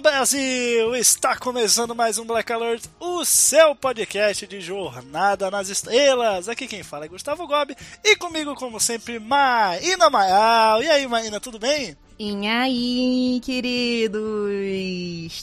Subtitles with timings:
[0.00, 0.96] Klingons de todo o Brasil!
[0.96, 6.48] Está começando mais um Black Alert, o seu podcast de Jornada nas Estrelas.
[6.48, 10.82] Aqui quem fala é Gustavo Gobi e comigo, como sempre, Maína Maial.
[10.82, 11.96] E aí, Maína, tudo bem?
[12.18, 14.20] E aí, queridos?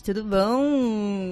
[0.02, 1.31] Tudo bom?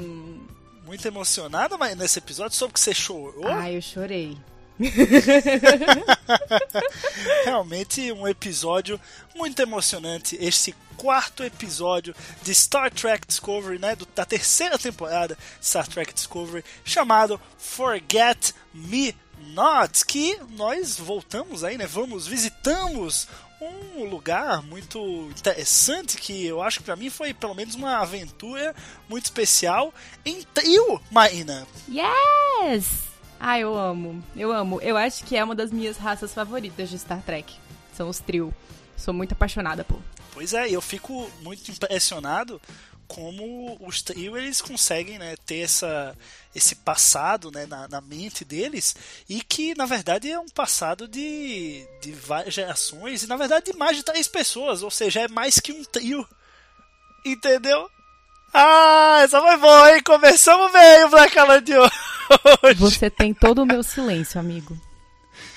[0.86, 3.48] Muito emocionada, Maína, nesse episódio, soube que você chorou.
[3.48, 4.38] Ai, eu chorei.
[7.46, 9.00] Realmente um episódio
[9.36, 10.38] muito emocionante.
[10.40, 16.64] Este quarto episódio de Star Trek Discovery, né, da terceira temporada de Star Trek Discovery,
[16.84, 19.16] chamado Forget Me
[19.54, 23.28] Not, que nós voltamos aí, né, vamos, visitamos
[23.62, 28.76] um lugar muito interessante que eu acho que pra mim foi pelo menos uma aventura
[29.08, 29.94] muito especial
[30.26, 31.66] em trio, Maína.
[31.90, 33.05] Yes!
[33.40, 34.24] Ai, eu amo.
[34.36, 34.82] Eu amo.
[34.82, 37.54] Eu acho que é uma das minhas raças favoritas de Star Trek.
[37.96, 38.54] São os trio.
[38.98, 40.02] Sou muito apaixonada por.
[40.34, 42.62] Pois é, eu fico muito impressionado
[43.08, 46.16] como os trio eles conseguem né, ter essa,
[46.54, 48.96] esse passado né, na, na mente deles
[49.30, 53.78] e que na verdade é um passado de, de várias gerações e na verdade de
[53.78, 56.28] mais de três pessoas, ou seja, é mais que um trio.
[57.26, 57.90] Entendeu?
[58.58, 60.02] Ah, essa foi boa, hein?
[60.02, 61.92] Começamos bem o Black Alert de hoje.
[62.78, 64.80] Você tem todo o meu silêncio, amigo.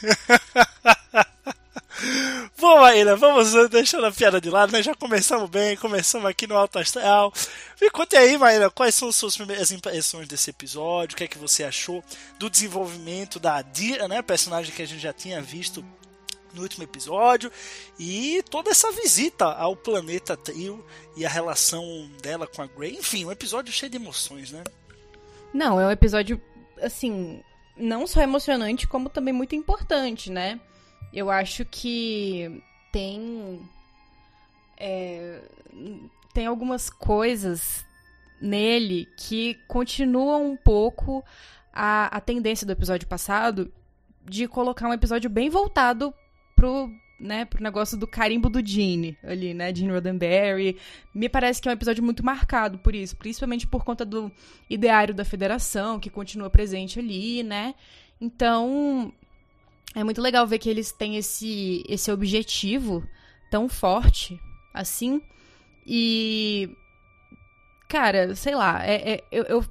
[2.59, 4.83] Bom, Maíra, vamos deixando a piada de lado, né?
[4.83, 7.33] Já começamos bem, começamos aqui no Alto Astral.
[7.81, 11.15] Me conte aí, Maíra, quais são as suas primeiras impressões desse episódio?
[11.15, 12.03] O que é que você achou
[12.37, 14.23] do desenvolvimento da Adira, né?
[14.23, 15.85] Personagem que a gente já tinha visto
[16.55, 17.51] no último episódio.
[17.99, 20.85] E toda essa visita ao planeta Trio
[21.17, 22.97] e a relação dela com a Grey.
[22.97, 24.63] Enfim, um episódio cheio de emoções, né?
[25.53, 26.41] Não, é um episódio,
[26.83, 27.43] assim,
[27.77, 30.61] não só emocionante, como também muito importante, né?
[31.13, 33.61] Eu acho que tem.
[34.77, 35.41] é,
[36.35, 37.85] tem algumas coisas
[38.41, 41.25] nele que continuam um pouco
[41.73, 43.73] a, a tendência do episódio passado
[44.25, 46.15] de colocar um episódio bem voltado
[46.59, 49.73] pro, né, pro negócio do carimbo do Gene ali, né?
[49.75, 50.77] Gene Roddenberry.
[51.15, 54.31] Me parece que é um episódio muito marcado por isso, principalmente por conta do
[54.69, 57.75] ideário da federação, que continua presente ali, né?
[58.21, 59.13] Então,
[59.95, 63.07] é muito legal ver que eles têm esse, esse objetivo
[63.51, 64.39] tão forte
[64.75, 65.23] assim.
[65.87, 66.69] E.
[67.89, 69.65] Cara, sei lá, é, é- eu, eu-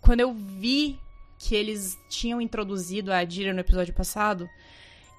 [0.00, 0.98] quando eu vi
[1.38, 4.48] que eles tinham introduzido a Adira no episódio passado,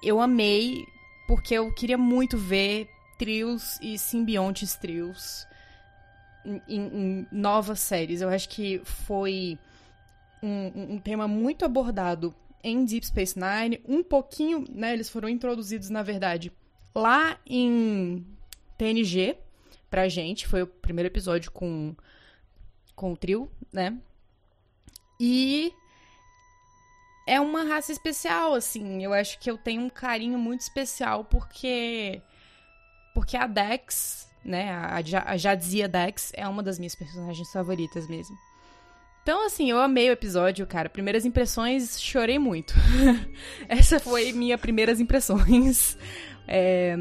[0.02, 0.86] eu amei,
[1.26, 2.88] porque eu queria muito ver
[3.18, 5.46] trios e simbiontes trios
[6.44, 8.20] em, em- novas séries.
[8.20, 9.58] Eu acho que foi
[10.42, 14.92] um, um- um tema muito abordado em Deep Space Nine, um pouquinho, né?
[14.92, 16.52] Eles foram introduzidos, na verdade,
[16.94, 18.26] lá em
[18.76, 19.36] TNG
[19.90, 20.46] pra gente.
[20.46, 21.94] Foi o primeiro episódio com,
[22.94, 23.96] com o trio, né?
[25.20, 25.72] E
[27.34, 29.04] é uma raça especial, assim.
[29.04, 32.20] Eu acho que eu tenho um carinho muito especial porque
[33.14, 38.08] porque a Dex, né, a, Ja- a Jadzia Dex é uma das minhas personagens favoritas
[38.08, 38.36] mesmo.
[39.22, 40.88] Então, assim, eu amei o episódio, cara.
[40.88, 42.72] Primeiras impressões, chorei muito.
[43.68, 45.96] Essa foi minha primeiras impressões.
[46.50, 46.96] É,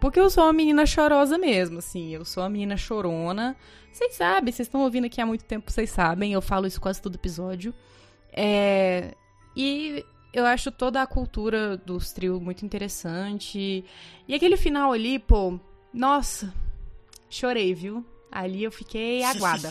[0.00, 2.08] porque eu sou uma menina chorosa mesmo, assim.
[2.14, 3.54] Eu sou uma menina chorona.
[3.92, 6.32] Vocês sabem, vocês estão ouvindo aqui há muito tempo, vocês sabem.
[6.32, 7.74] Eu falo isso quase todo episódio.
[8.32, 9.12] É,
[9.58, 13.84] e eu acho toda a cultura dos trio muito interessante.
[14.28, 15.58] E aquele final ali, pô,
[15.92, 16.54] nossa,
[17.28, 18.06] chorei, viu?
[18.30, 19.68] Ali eu fiquei aguada.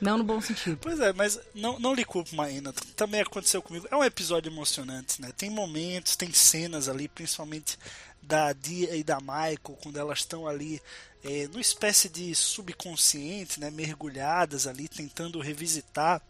[0.00, 0.78] Não no bom sentido.
[0.80, 2.72] Pois é, mas não, não lhe culpo, Maína.
[2.96, 3.86] Também aconteceu comigo.
[3.88, 5.30] É um episódio emocionante, né?
[5.36, 7.78] Tem momentos, tem cenas ali, principalmente
[8.20, 10.82] da Dia e da Michael, quando elas estão ali
[11.22, 13.70] é, numa espécie de subconsciente, né?
[13.70, 16.20] Mergulhadas ali, tentando revisitar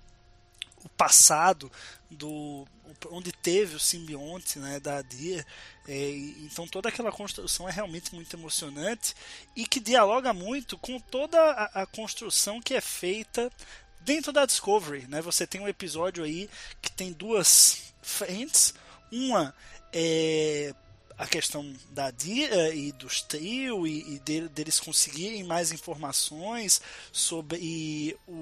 [0.84, 1.70] o passado
[2.10, 2.66] do
[3.10, 5.44] onde teve o simbionte né, da Adir.
[5.86, 6.10] É,
[6.42, 9.14] então toda aquela construção é realmente muito emocionante
[9.54, 13.50] e que dialoga muito com toda a, a construção que é feita
[14.00, 15.20] dentro da Discovery, né?
[15.20, 16.48] Você tem um episódio aí
[16.80, 18.74] que tem duas frentes.
[19.10, 19.54] Uma
[19.92, 20.74] é
[21.18, 28.16] a questão da Dia e dos trio e, e de, deles conseguirem mais informações sobre
[28.26, 28.32] o,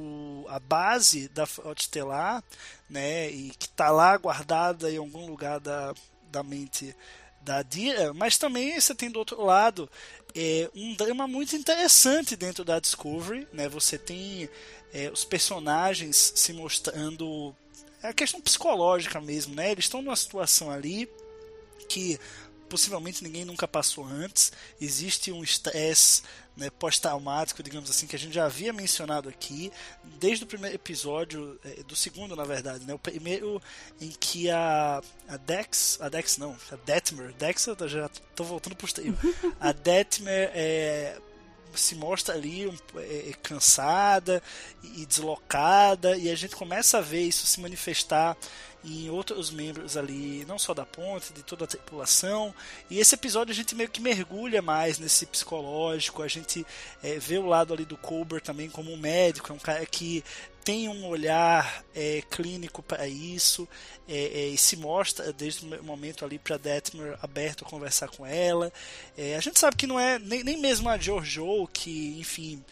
[0.56, 2.42] a base da Frota Estelar,
[2.88, 5.94] né, e que está lá guardada em algum lugar da,
[6.30, 6.94] da mente
[7.40, 9.88] da Dia, mas também você tem do outro lado
[10.34, 14.48] é, um drama muito interessante dentro da Discovery, né, você tem
[14.92, 17.54] é, os personagens se mostrando
[18.02, 19.72] é a questão psicológica mesmo, né?
[19.72, 21.08] Eles estão numa situação ali
[21.88, 22.18] que
[22.68, 24.52] possivelmente ninguém nunca passou antes.
[24.80, 26.22] Existe um estresse
[26.56, 29.70] né, pós-traumático, digamos assim, que a gente já havia mencionado aqui,
[30.18, 33.60] desde o primeiro episódio, é, do segundo, na verdade, né, o primeiro
[34.00, 38.74] em que a, a Dex, a Dex não, a Detmer, Dex eu já estou voltando
[38.74, 38.88] para o
[39.60, 41.18] a Detmer é,
[41.76, 42.64] se mostra ali
[42.96, 44.42] é, é, cansada
[44.82, 48.36] e deslocada, e a gente começa a ver isso se manifestar
[48.84, 52.54] em outros membros ali, não só da ponte, de toda a tripulação.
[52.88, 56.64] E esse episódio a gente meio que mergulha mais nesse psicológico, a gente
[57.02, 60.22] é, vê o lado ali do Colbert também como um médico, é um cara que
[60.66, 63.68] tem um olhar é, clínico para isso
[64.08, 68.26] é, é, e se mostra desde o momento ali para Detmer aberto a conversar com
[68.26, 68.72] ela.
[69.16, 72.64] É, a gente sabe que não é nem, nem mesmo a Jojo que, enfim,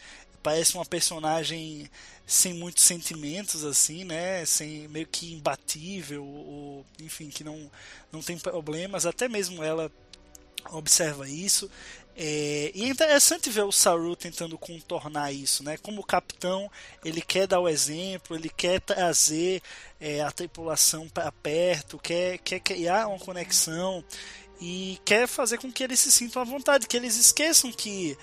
[0.42, 1.88] parece uma personagem
[2.26, 4.44] sem muitos sentimentos assim, né?
[4.44, 7.70] Sem meio que imbatível ou enfim que não
[8.10, 9.06] não tem problemas.
[9.06, 9.88] Até mesmo ela
[10.70, 11.70] observa isso.
[12.16, 15.76] É, e é interessante ver o Saru tentando contornar isso, né?
[15.76, 16.70] Como capitão,
[17.04, 19.60] ele quer dar o exemplo, ele quer trazer
[20.00, 24.04] é, a tripulação para perto, quer, quer criar uma conexão
[24.60, 28.16] e quer fazer com que eles se sintam à vontade, que eles esqueçam que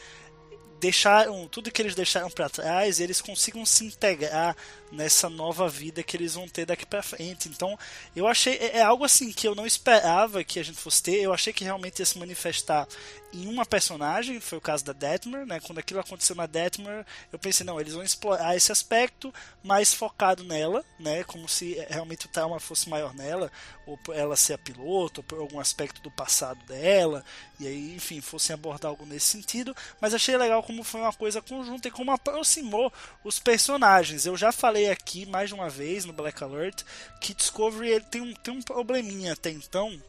[0.79, 4.55] deixaram tudo que eles deixaram para trás, eles consigam se integrar
[4.91, 7.47] nessa nova vida que eles vão ter daqui para frente.
[7.47, 7.77] Então,
[8.15, 11.21] eu achei é, é algo assim que eu não esperava que a gente fosse ter.
[11.21, 12.87] Eu achei que realmente ia se manifestar
[13.33, 15.59] em uma personagem, foi o caso da Detmer, né?
[15.61, 19.33] Quando aquilo aconteceu na Detmer, eu pensei, não, eles vão explorar esse aspecto
[19.63, 21.23] mais focado nela, né?
[21.23, 23.49] Como se realmente o trauma fosse maior nela,
[23.85, 27.23] ou por ela ser a piloto, ou por algum aspecto do passado dela,
[27.59, 29.75] e aí, enfim, fossem abordar algo nesse sentido.
[30.01, 32.91] Mas achei legal como foi uma coisa conjunta e como aproximou
[33.23, 34.25] os personagens.
[34.25, 36.83] Eu já falei aqui mais de uma vez no Black Alert
[37.19, 40.01] que Discovery ele tem um, tem um probleminha até então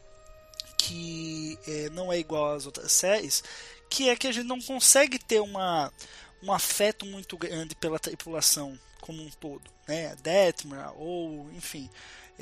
[0.77, 3.41] que é, não é igual às outras séries,
[3.89, 5.91] que é que a gente não consegue ter uma,
[6.41, 10.15] um afeto muito grande pela tripulação como um todo, né?
[10.21, 11.89] Detmer, ou enfim,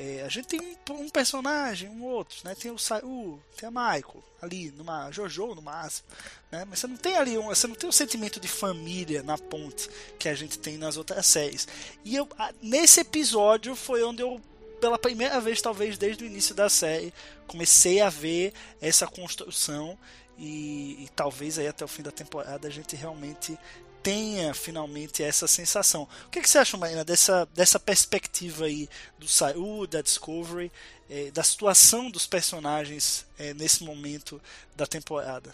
[0.04, 2.56] é, a gente tem um, um, personagem, um outro, né?
[2.56, 6.08] Tem o Sayu, tem a Michael ali, numa Jojo no máximo,
[6.52, 6.66] né?
[6.68, 9.38] Mas você não tem ali um, você não tem o um sentimento de família na
[9.38, 9.88] ponte
[10.18, 11.68] que a gente tem nas outras séries.
[12.04, 12.28] E eu,
[12.64, 14.42] nesse episódio foi onde eu
[14.80, 17.14] pela primeira vez, talvez desde o início da série,
[17.46, 18.52] comecei a ver
[18.82, 19.96] essa construção
[20.36, 23.56] e, e, talvez aí até o fim da temporada a gente realmente
[24.04, 26.08] tenha finalmente essa sensação.
[26.26, 30.72] O que, que você acha, Marina, dessa, dessa perspectiva aí do Saru, da Discovery,
[31.10, 34.42] é, da situação dos personagens é, nesse momento
[34.76, 35.54] da temporada?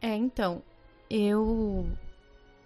[0.00, 0.62] É, então,
[1.10, 1.86] eu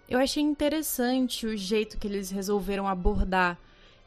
[0.08, 3.58] eu achei interessante o jeito que eles resolveram abordar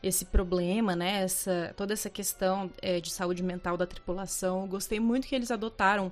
[0.02, 1.24] esse problema, né?
[1.24, 4.62] Essa, toda essa questão é, de saúde mental da tripulação.
[4.62, 6.12] Eu gostei muito que eles adotaram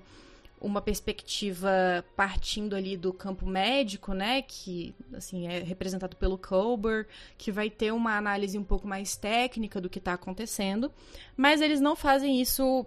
[0.60, 7.08] uma perspectiva partindo ali do campo médico, né, que assim é representado pelo Colbert,
[7.38, 10.92] que vai ter uma análise um pouco mais técnica do que está acontecendo,
[11.36, 12.86] mas eles não fazem isso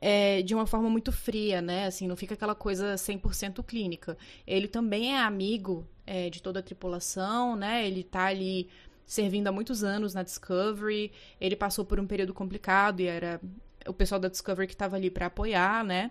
[0.00, 4.18] é, de uma forma muito fria, né, assim não fica aquela coisa 100% clínica.
[4.46, 8.68] Ele também é amigo é, de toda a tripulação, né, ele está ali
[9.06, 11.12] servindo há muitos anos na Discovery.
[11.40, 13.40] Ele passou por um período complicado e era
[13.86, 16.10] o pessoal da Discovery que estava ali para apoiar, né?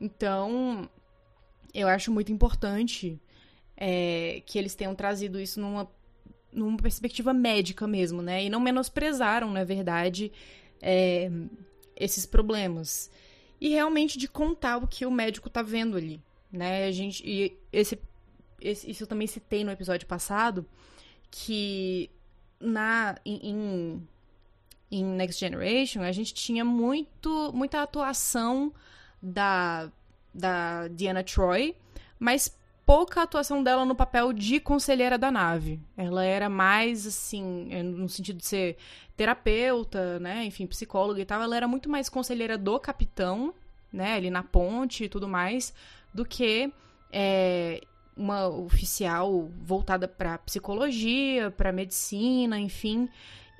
[0.00, 0.88] Então,
[1.72, 3.20] eu acho muito importante
[3.76, 5.90] é, que eles tenham trazido isso numa,
[6.52, 8.44] numa perspectiva médica mesmo, né?
[8.44, 10.30] E não menosprezaram, na verdade,
[10.80, 11.30] é,
[11.96, 13.10] esses problemas.
[13.60, 16.20] E realmente de contar o que o médico tá vendo ali,
[16.52, 16.86] né?
[16.86, 17.98] A gente, e esse,
[18.60, 20.66] esse, isso eu também citei no episódio passado,
[21.30, 22.10] que
[22.60, 24.06] na em,
[24.90, 28.72] em Next Generation a gente tinha muito muita atuação
[29.24, 29.90] da
[30.34, 31.76] da Diana Troy,
[32.18, 35.80] mas pouca atuação dela no papel de conselheira da nave.
[35.96, 38.76] Ela era mais assim, no sentido de ser
[39.16, 43.54] terapeuta, né, enfim, psicóloga e tal, ela era muito mais conselheira do capitão,
[43.92, 45.72] né, ali na ponte e tudo mais,
[46.12, 46.72] do que
[47.12, 47.80] é,
[48.16, 53.08] uma oficial voltada para psicologia, para medicina, enfim.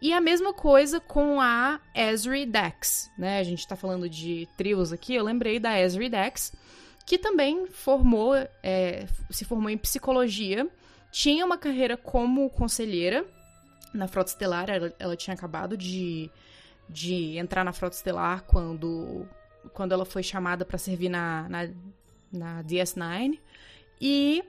[0.01, 3.39] E a mesma coisa com a Esri Dex, né?
[3.39, 6.53] A gente tá falando de trios aqui, eu lembrei da Esri Dex,
[7.07, 10.69] que também formou, é, se formou em psicologia,
[11.11, 13.25] tinha uma carreira como conselheira
[13.95, 16.31] na Frota Estelar, ela, ela tinha acabado de,
[16.89, 19.27] de entrar na Frota Estelar quando,
[19.73, 21.69] quando ela foi chamada para servir na, na,
[22.33, 23.39] na DS9,
[24.01, 24.45] e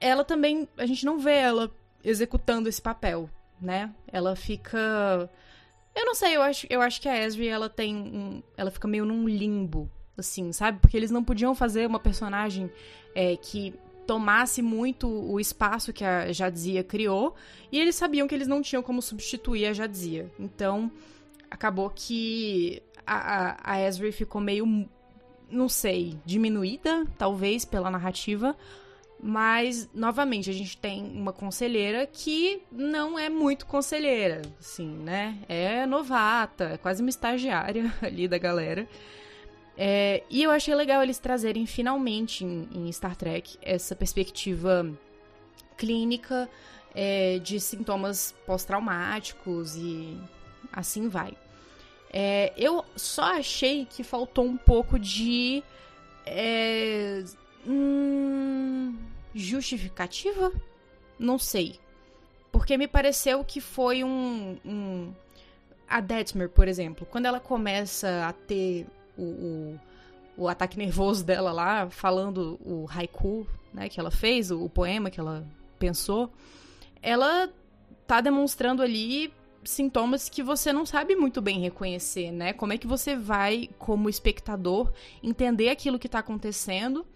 [0.00, 1.70] ela também, a gente não vê ela
[2.02, 3.28] executando esse papel,
[3.62, 3.94] né?
[4.06, 5.30] Ela fica.
[5.94, 8.88] Eu não sei, eu acho, eu acho que a Esri, ela tem um, Ela fica
[8.88, 10.78] meio num limbo, assim, sabe?
[10.80, 12.70] Porque eles não podiam fazer uma personagem
[13.14, 13.74] é, que
[14.06, 17.34] tomasse muito o espaço que a Jadzia criou,
[17.70, 20.30] e eles sabiam que eles não tinham como substituir a Jadzia.
[20.38, 20.90] Então,
[21.50, 24.88] acabou que a, a, a Esri ficou meio,
[25.48, 28.56] não sei, diminuída, talvez, pela narrativa,
[29.22, 35.38] mas, novamente, a gente tem uma conselheira que não é muito conselheira, assim, né?
[35.48, 38.88] É novata, é quase uma estagiária ali da galera.
[39.78, 44.92] É, e eu achei legal eles trazerem finalmente em, em Star Trek essa perspectiva
[45.78, 46.50] clínica
[46.92, 50.18] é, de sintomas pós-traumáticos e
[50.72, 51.36] assim vai.
[52.12, 55.62] É, eu só achei que faltou um pouco de.
[56.26, 57.24] É,
[57.66, 58.94] hum,
[59.34, 60.52] justificativa?
[61.18, 61.78] Não sei.
[62.50, 64.58] Porque me pareceu que foi um.
[64.64, 65.12] um...
[65.88, 68.86] A Detmer, por exemplo, quando ela começa a ter
[69.16, 69.80] o, o,
[70.38, 75.10] o, ataque nervoso dela lá, falando o haiku né, que ela fez, o, o poema
[75.10, 75.46] que ela
[75.78, 76.32] pensou,
[77.02, 77.50] ela
[78.06, 79.32] tá demonstrando ali
[79.64, 82.52] sintomas que você não sabe muito bem reconhecer, né?
[82.52, 87.06] Como é que você vai, como espectador, entender aquilo que tá acontecendo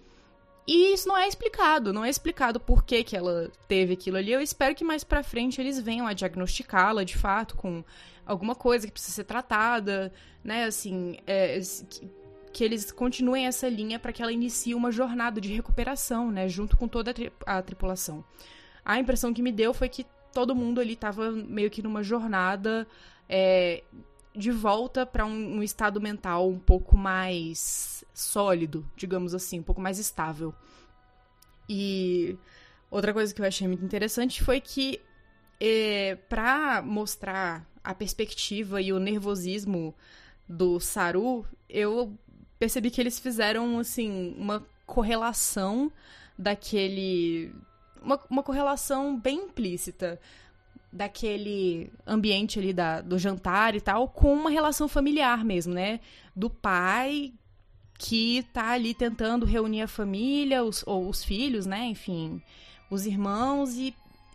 [0.66, 4.32] e isso não é explicado, não é explicado por que, que ela teve aquilo ali.
[4.32, 7.84] Eu espero que mais pra frente eles venham a diagnosticá-la de fato com
[8.26, 10.64] alguma coisa que precisa ser tratada, né?
[10.64, 12.10] Assim, é, que,
[12.52, 16.48] que, eles continuem essa linha para que ela inicie uma jornada de recuperação, né?
[16.48, 18.24] Junto com toda a, tri a tripulação.
[18.84, 22.88] A impressão que me deu foi que todo mundo ali tava meio que numa jornada
[23.28, 23.84] é,
[24.36, 29.80] de volta para um, um, estado mental um pouco mais sólido, digamos assim, um pouco
[29.80, 30.54] mais estável.
[31.68, 32.36] E
[32.90, 35.00] outra coisa que eu achei muito interessante foi que,
[35.58, 39.94] é, para mostrar a perspectiva e o nervosismo
[40.48, 42.16] do Saru, eu
[42.58, 45.90] percebi que eles fizeram, assim, uma correlação
[46.38, 47.54] daquele.
[48.02, 50.20] Uma, uma correlação bem implícita
[50.92, 56.00] daquele ambiente ali da, do jantar e tal, com uma relação familiar mesmo, né?
[56.34, 57.32] Do pai
[57.98, 61.86] que tá ali tentando reunir a família, os, ou os filhos, né?
[61.86, 62.42] Enfim,
[62.90, 63.94] os irmãos e,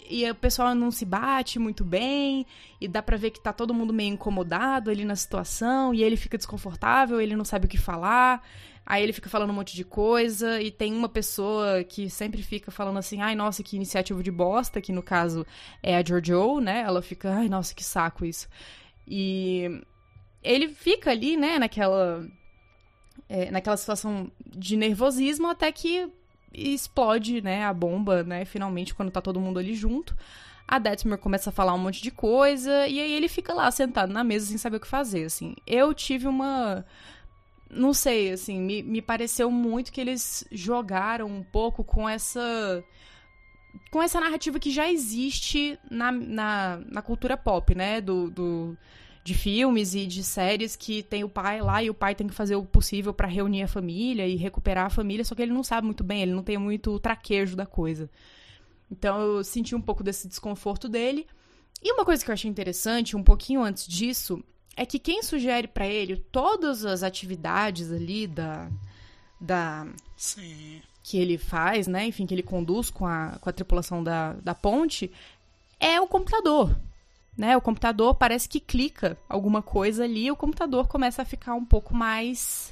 [0.09, 2.45] e o pessoal não se bate muito bem
[2.79, 6.17] e dá pra ver que tá todo mundo meio incomodado ali na situação e ele
[6.17, 8.45] fica desconfortável, ele não sabe o que falar.
[8.85, 12.71] Aí ele fica falando um monte de coisa e tem uma pessoa que sempre fica
[12.71, 15.45] falando assim: "Ai, nossa, que iniciativa de bosta", que no caso
[15.83, 16.81] é a Jojo, né?
[16.81, 18.49] Ela fica: "Ai, nossa, que saco isso".
[19.07, 19.81] E
[20.43, 22.27] ele fica ali, né, naquela
[23.29, 26.09] é, naquela situação de nervosismo até que
[26.53, 30.15] explode, né, a bomba, né, finalmente quando tá todo mundo ali junto.
[30.67, 34.13] A Detmer começa a falar um monte de coisa e aí ele fica lá sentado
[34.13, 35.55] na mesa sem saber o que fazer, assim.
[35.67, 36.85] Eu tive uma
[37.69, 42.83] não sei, assim, me, me pareceu muito que eles jogaram um pouco com essa
[43.89, 48.01] com essa narrativa que já existe na, na, na cultura pop, né?
[48.01, 48.77] Do, do,
[49.23, 52.33] de filmes e de séries que tem o pai lá e o pai tem que
[52.33, 55.63] fazer o possível para reunir a família e recuperar a família, só que ele não
[55.63, 58.09] sabe muito bem, ele não tem muito traquejo da coisa.
[58.91, 61.27] Então eu senti um pouco desse desconforto dele.
[61.83, 64.43] E uma coisa que eu achei interessante, um pouquinho antes disso,
[64.75, 68.69] é que quem sugere para ele todas as atividades ali da.
[69.39, 69.87] da
[70.17, 70.81] Sim.
[71.03, 72.05] que ele faz, né?
[72.05, 75.11] Enfim, que ele conduz com a, com a tripulação da, da ponte,
[75.79, 76.75] é o computador.
[77.41, 77.57] Né?
[77.57, 81.65] O computador parece que clica alguma coisa ali e o computador começa a ficar um
[81.65, 82.71] pouco mais.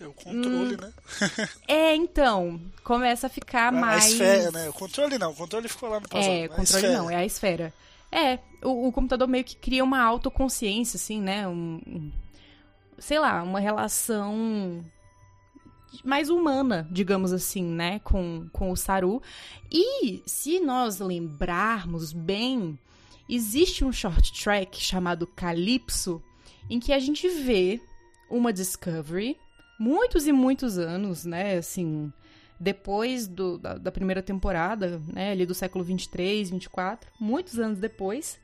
[0.00, 0.78] É o controle, Hum.
[0.80, 0.92] né?
[1.66, 4.06] É, então, começa a ficar A mais.
[4.12, 4.68] esfera, né?
[4.68, 6.30] O controle não, o controle ficou lá no passado.
[6.30, 6.96] É, a controle esfera.
[6.96, 7.74] não, é a esfera.
[8.12, 11.48] É, o, o computador meio que cria uma autoconsciência, assim, né?
[11.48, 12.12] Um, um-
[13.00, 14.84] sei lá, uma relação
[16.04, 17.98] mais humana, digamos assim, né?
[18.04, 19.20] Com, com o Saru.
[19.72, 22.78] E se nós lembrarmos bem,
[23.28, 26.22] existe um short track chamado Calypso,
[26.70, 27.80] em que a gente vê
[28.30, 29.36] uma Discovery,
[29.78, 31.56] muitos e muitos anos, né?
[31.56, 32.12] Assim,
[32.58, 38.38] depois do, da, da, primeira temporada, né, ali do século 23, 24, muitos anos depois,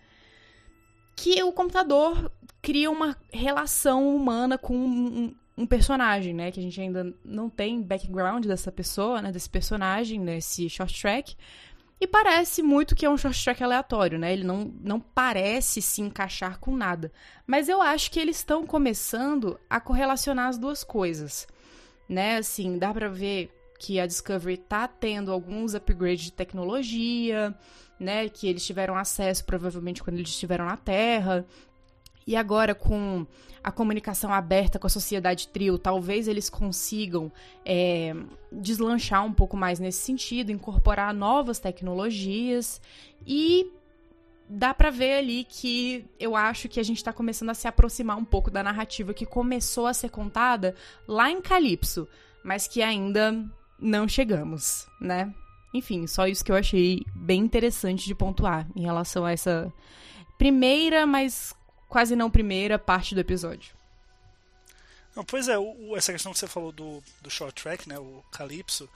[1.17, 2.31] que o computador
[2.62, 7.83] cria uma relação humana com um, um, personagem, né, que a gente ainda não tem
[7.83, 11.37] background dessa pessoa, né, desse personagem, nesse short track,
[12.00, 14.32] e parece muito que é um short track aleatório, né?
[14.32, 17.12] Ele não, não parece se encaixar com nada.
[17.46, 21.46] Mas eu acho que eles estão começando a correlacionar as duas coisas,
[22.08, 22.36] né?
[22.36, 27.54] Assim, dá pra ver que a Discovery tá tendo alguns upgrades de tecnologia,
[27.98, 28.28] né?
[28.28, 31.46] Que eles tiveram acesso provavelmente quando eles estiveram na Terra.
[32.26, 33.26] E agora, com
[33.62, 37.33] a comunicação aberta com a sociedade trio, talvez eles consigam
[37.64, 38.14] é,
[38.52, 42.81] deslanchar um pouco mais nesse sentido, incorporar novas tecnologias
[43.26, 43.71] e
[44.47, 48.19] dá para ver ali que eu acho que a gente está começando a se aproximar
[48.19, 50.75] um pouco da narrativa que começou a ser contada
[51.09, 52.07] lá em Calypso,
[52.45, 53.45] mas que ainda
[53.78, 55.35] não chegamos, né?
[55.73, 59.73] Enfim, só isso que eu achei bem interessante de pontuar em relação a essa
[60.38, 61.54] primeira, mas
[61.94, 63.72] quase não primeira parte do episódio.
[65.14, 68.20] Não, pois é, o, essa questão que você falou do, do short track, né, o
[68.32, 68.90] Calypso,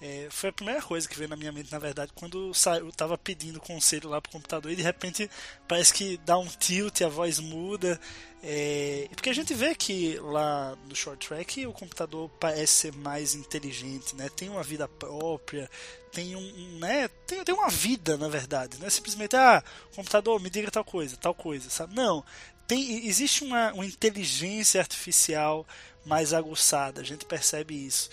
[0.00, 3.16] é, foi a primeira coisa que veio na minha mente, na verdade, quando eu tava
[3.16, 5.30] pedindo conselho lá pro computador e de repente
[5.68, 7.98] parece que dá um tilt, a voz muda.
[8.42, 13.34] É, porque a gente vê que lá no short track o computador parece ser mais
[13.34, 14.28] inteligente, né?
[14.28, 15.70] Tem uma vida própria,
[16.12, 17.08] tem um, né?
[17.26, 18.78] Tem, tem uma vida, na verdade.
[18.78, 21.94] Não é simplesmente, ah, computador, me diga tal coisa, tal coisa, sabe?
[21.94, 22.22] Não.
[22.66, 25.66] Tem, existe uma, uma inteligência artificial
[26.04, 28.10] mais aguçada, a gente percebe isso.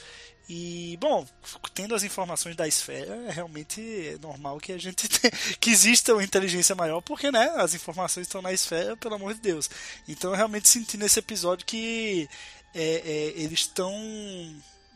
[0.53, 1.25] E, bom,
[1.73, 5.07] tendo as informações da esfera, é realmente normal que a gente
[5.61, 9.39] que exista uma inteligência maior, porque, né, as informações estão na esfera, pelo amor de
[9.39, 9.69] Deus.
[10.09, 12.27] Então, eu realmente senti nesse episódio que
[12.75, 13.93] é, é, eles estão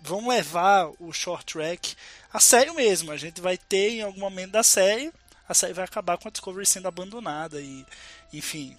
[0.01, 1.95] vão levar o short track
[2.33, 3.13] a sério mesmo.
[3.13, 5.09] A gente vai ter em algum momento da série,
[5.47, 7.85] a série vai acabar com a Discovery sendo abandonada e,
[8.33, 8.77] enfim,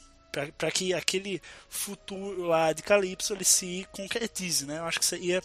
[0.56, 4.78] para que aquele futuro lá de Calypso ele se concretize, né?
[4.78, 5.42] Eu acho que seria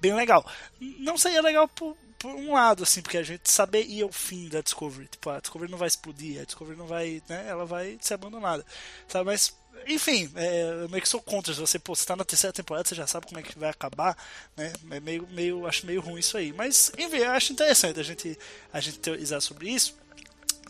[0.00, 0.44] bem legal.
[0.80, 4.60] Não seria legal por, por um lado, assim, porque a gente saberia o fim da
[4.60, 5.08] Discovery.
[5.08, 7.46] Tipo, a Discovery não vai explodir, a Discovery não vai, né?
[7.48, 8.64] Ela vai ser abandonada,
[9.08, 9.26] sabe?
[9.26, 9.54] Mas
[9.86, 11.52] enfim, é, eu meio que sou contra.
[11.52, 14.16] Se você postar tá na terceira temporada, você já sabe como é que vai acabar,
[14.56, 14.72] né?
[14.90, 16.52] É meio, meio, acho meio ruim isso aí.
[16.52, 18.38] Mas, enfim, eu acho interessante a gente,
[18.72, 19.96] a gente teorizar sobre isso.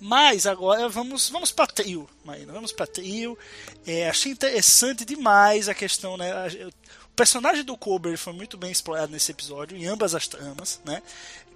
[0.01, 2.53] Mas agora vamos, vamos para trio, Marina.
[2.53, 3.39] Vamos para trio.
[3.87, 6.31] É, achei interessante demais a questão, né?
[7.05, 11.03] O personagem do Cobra foi muito bem explorado nesse episódio, em ambas as tramas, né?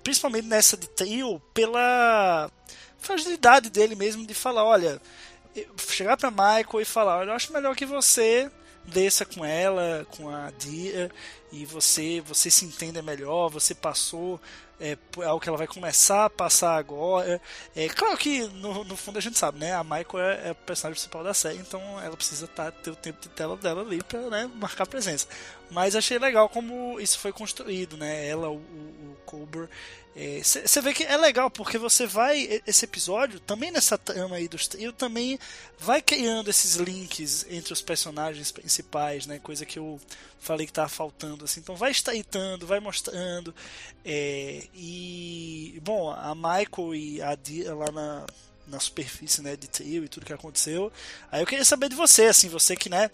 [0.02, 2.50] Principalmente nessa de trio, pela
[2.98, 5.00] fragilidade dele mesmo de falar, olha,
[5.78, 8.50] chegar para Michael e falar, olha, eu acho melhor que você
[8.86, 11.10] desça com ela, com a Dia,
[11.52, 14.40] e você você se entenda melhor, você passou
[14.80, 17.40] é, algo que ela vai começar a passar agora.
[17.74, 19.72] É, claro que no, no fundo a gente sabe, né?
[19.72, 23.20] A Michael é, é personagem principal da série, então ela precisa tá, ter o tempo
[23.20, 25.26] de tela dela ali para né, marcar presença.
[25.70, 28.26] Mas achei legal como isso foi construído, né?
[28.26, 29.68] Ela, o, o Cobra.
[30.42, 32.62] Você é, vê que é legal, porque você vai.
[32.66, 35.38] Esse episódio, também nessa trama aí dos trio, também
[35.78, 39.38] vai criando esses links entre os personagens principais, né?
[39.38, 40.00] Coisa que eu
[40.40, 41.60] falei que tava faltando, assim.
[41.60, 43.54] Então vai estreitando, vai mostrando.
[44.02, 45.78] É, e.
[45.82, 48.26] Bom, a Michael e a Dia lá na
[48.66, 50.92] na superfície né, de trio e tudo que aconteceu.
[51.30, 53.10] Aí eu queria saber de você, assim, você que né,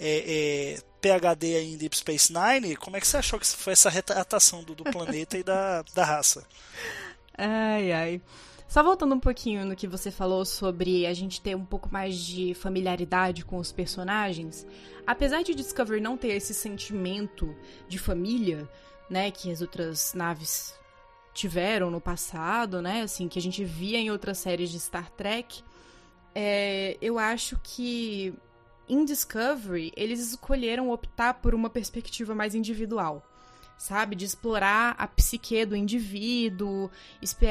[0.00, 3.74] é, é PHD aí em Deep Space Nine, como é que você achou que foi
[3.74, 6.46] essa retratação do, do planeta e da, da raça?
[7.36, 8.22] Ai, ai.
[8.66, 12.16] Só voltando um pouquinho no que você falou sobre a gente ter um pouco mais
[12.16, 14.66] de familiaridade com os personagens,
[15.06, 17.54] apesar de Discovery não ter esse sentimento
[17.86, 18.68] de família,
[19.10, 20.74] né, que as outras naves
[21.34, 23.02] tiveram no passado, né?
[23.02, 25.62] Assim, que a gente via em outras séries de Star Trek.
[26.34, 28.32] É, eu acho que
[28.88, 33.22] em Discovery eles escolheram optar por uma perspectiva mais individual,
[33.78, 34.14] sabe?
[34.16, 36.90] De explorar a psique do indivíduo,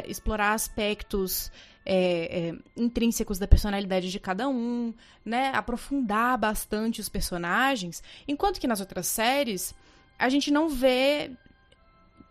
[0.07, 1.51] explorar aspectos
[1.85, 4.93] é, é, intrínsecos da personalidade de cada um,
[5.25, 5.51] né?
[5.53, 9.73] Aprofundar bastante os personagens, enquanto que nas outras séries
[10.17, 11.31] a gente não vê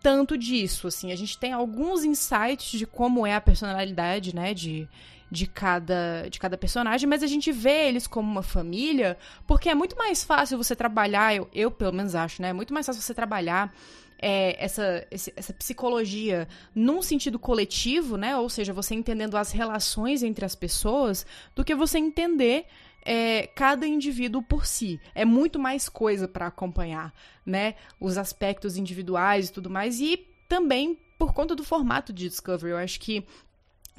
[0.01, 1.11] tanto disso, assim.
[1.11, 4.87] A gente tem alguns insights de como é a personalidade, né, de,
[5.33, 9.17] de cada, de cada personagem, mas a gente vê eles como uma família,
[9.47, 12.73] porque é muito mais fácil você trabalhar, eu, eu pelo menos acho, né, é muito
[12.73, 13.75] mais fácil você trabalhar
[14.19, 20.45] é, essa, essa psicologia num sentido coletivo, né, ou seja, você entendendo as relações entre
[20.45, 22.67] as pessoas, do que você entender
[23.03, 25.01] é, cada indivíduo por si.
[25.15, 27.13] É muito mais coisa para acompanhar,
[27.45, 27.75] né?
[27.99, 29.99] Os aspectos individuais e tudo mais.
[29.99, 32.71] E também por conta do formato de Discovery.
[32.71, 33.25] Eu acho que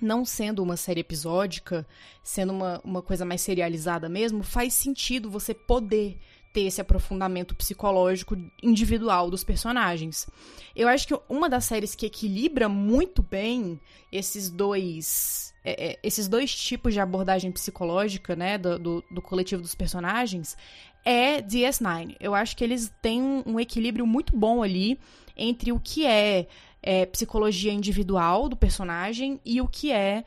[0.01, 1.87] não sendo uma série episódica,
[2.23, 6.19] sendo uma, uma coisa mais serializada mesmo, faz sentido você poder
[6.53, 10.29] ter esse aprofundamento psicológico individual dos personagens.
[10.75, 13.81] Eu acho que uma das séries que equilibra muito bem
[14.13, 19.63] esses dois é, é, esses dois tipos de abordagem psicológica, né, do, do, do, coletivo
[19.63, 20.57] dos personagens,
[21.05, 22.17] é DS9.
[22.21, 24.99] Eu acho que eles têm um equilíbrio muito bom ali
[25.37, 26.47] entre o que é
[26.87, 30.23] é, psicologia individual do personagem e o que é,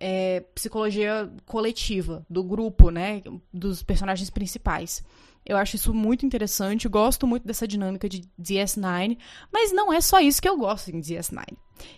[0.00, 3.22] é, psicologia coletiva, do grupo, né?
[3.52, 5.04] Dos personagens principais.
[5.44, 9.18] Eu acho isso muito interessante, gosto muito dessa dinâmica de DS9,
[9.52, 11.44] mas não é só isso que eu gosto em DS9.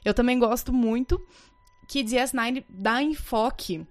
[0.05, 1.25] Eu também gosto muito
[1.89, 3.87] que DS9 dá enfoque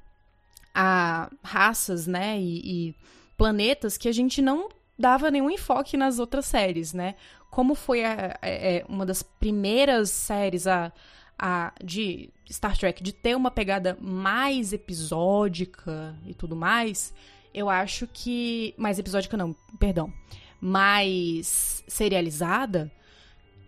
[0.74, 2.96] a raças, né, e, e
[3.38, 7.16] planetas que a gente não dava nenhum enfoque nas outras séries, né?
[7.50, 10.92] Como foi a, a, é, uma das primeiras séries a,
[11.38, 17.14] a, de Star Trek de ter uma pegada mais episódica e tudo mais,
[17.54, 18.74] eu acho que.
[18.78, 20.14] Mais episódica não, perdão.
[20.62, 22.92] Mais serializada,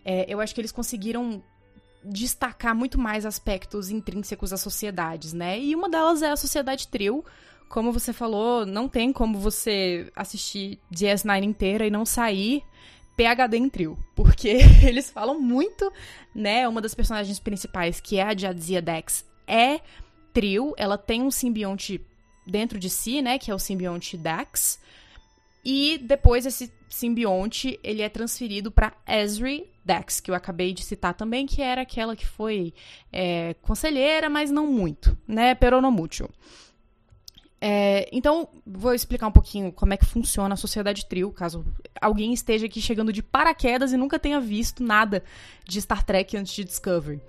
[0.04, 1.42] é, eu acho que eles conseguiram
[2.04, 5.58] destacar muito mais aspectos intrínsecos às sociedades, né?
[5.58, 7.24] E uma delas é a sociedade trio.
[7.68, 12.62] Como você falou, não tem como você assistir DS9 inteira e não sair
[13.22, 15.92] PHD em trio, porque eles falam muito,
[16.34, 16.66] né?
[16.66, 19.80] Uma das personagens principais, que é a Jadzia Dex, é
[20.32, 22.00] trio, ela tem um simbionte
[22.46, 24.80] dentro de si, né, que é o simbionte Dax.
[25.64, 31.14] E depois esse simbionte, ele é transferido para Esri Dex, que eu acabei de citar
[31.14, 32.74] também, que era aquela que foi
[33.12, 36.28] é, conselheira, mas não muito, né, peronomútil.
[37.64, 41.64] É, então, vou explicar um pouquinho como é que funciona a sociedade trio, caso
[42.00, 45.22] alguém esteja aqui chegando de paraquedas e nunca tenha visto nada
[45.64, 47.20] de Star Trek antes de Discovery.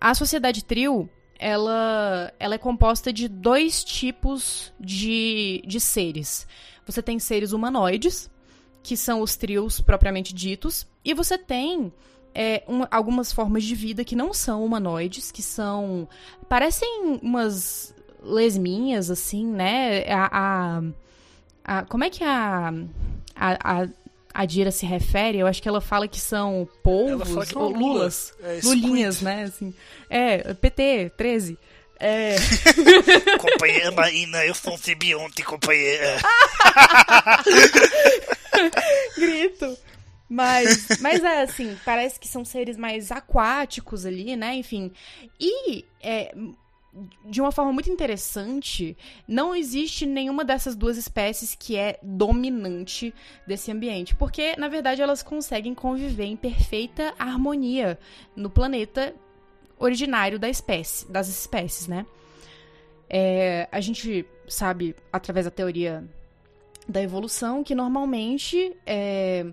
[0.00, 1.06] A sociedade trio,
[1.38, 6.46] ela, ela é composta de dois tipos de, de seres.
[6.86, 8.30] Você tem seres humanoides,
[8.82, 11.92] que são os trios propriamente ditos, e você tem
[12.34, 16.08] é, um, algumas formas de vida que não são humanoides, que são.
[16.48, 20.04] parecem umas lesminhas, assim, né?
[20.08, 20.82] A, a,
[21.64, 22.72] a, como é que a,
[23.36, 23.86] a,
[24.32, 25.38] a, Dira se refere?
[25.38, 28.32] Eu acho que ela fala que são polvos que ou lulas.
[28.42, 29.44] É, lulinhas, né?
[29.44, 29.74] Assim.
[30.08, 31.58] É, PT, 13.
[32.00, 32.36] É.
[33.38, 36.16] companheira Marina, eu sou um simbionte, companheira.
[39.16, 39.78] Grito.
[40.28, 44.54] Mas, mas é assim, parece que são seres mais aquáticos ali, né?
[44.54, 44.90] Enfim.
[45.38, 46.34] E é,
[47.24, 53.12] de uma forma muito interessante, não existe nenhuma dessas duas espécies que é dominante
[53.46, 57.98] desse ambiente, porque na verdade elas conseguem conviver em perfeita harmonia
[58.36, 59.14] no planeta
[59.78, 62.06] originário da espécie, das espécies, né?
[63.10, 66.04] É, a gente sabe através da teoria
[66.88, 69.46] da evolução que normalmente é,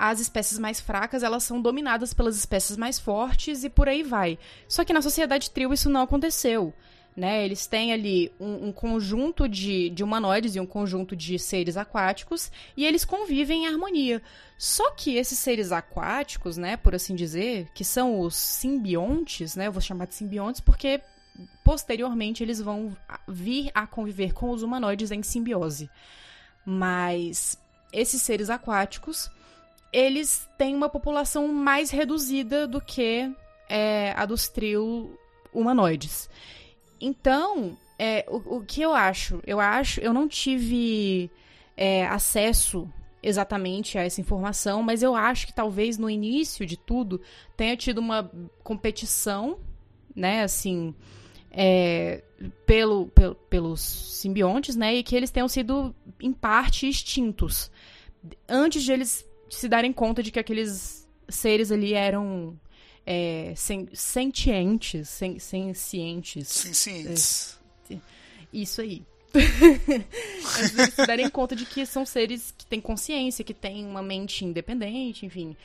[0.00, 4.38] as espécies mais fracas elas são dominadas pelas espécies mais fortes e por aí vai.
[4.66, 6.72] Só que na sociedade trio isso não aconteceu.
[7.14, 7.44] Né?
[7.44, 12.50] Eles têm ali um, um, conjunto de, de humanoides e um conjunto de seres aquáticos
[12.74, 14.22] e eles convivem em harmonia.
[14.56, 19.72] Só que esses seres aquáticos, né, por assim dizer, que são os simbiontes, né, eu
[19.72, 21.02] vou chamar de simbiontes porque
[21.62, 22.96] posteriormente eles vão
[23.28, 25.90] vir a conviver com os humanoides em simbiose.
[26.64, 27.58] Mas
[27.92, 29.30] esses seres aquáticos
[29.92, 33.30] eles têm uma população mais reduzida do que
[33.68, 35.18] é, a dos trio
[35.52, 36.28] humanoides.
[37.00, 39.40] Então, é, o, o, que eu acho?
[39.46, 41.30] Eu acho, eu não tive
[41.76, 42.88] é, acesso
[43.22, 47.20] exatamente a essa informação, mas eu acho que talvez no início de tudo
[47.56, 48.30] tenha tido uma
[48.62, 49.58] competição,
[50.14, 50.94] né, assim,
[51.50, 52.22] é,
[52.64, 57.70] pelo, pelo, pelos simbiontes, né, e que eles tenham sido em parte extintos
[58.48, 62.58] antes de eles se darem conta de que aqueles seres ali eram
[63.06, 66.48] é, sen, sentientes, sen, sencientes.
[66.48, 67.58] Sencientes.
[67.90, 67.96] É,
[68.52, 69.04] isso aí.
[69.32, 74.44] Eles se darem conta de que são seres que têm consciência, que têm uma mente
[74.44, 75.56] independente, enfim.